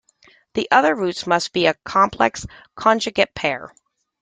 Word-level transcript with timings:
The 0.55 0.67
other 0.71 0.95
roots 0.95 1.27
must 1.27 1.53
be 1.53 1.67
a 1.67 1.75
complex 1.83 2.47
conjugate 2.75 3.35
pair. 3.35 3.71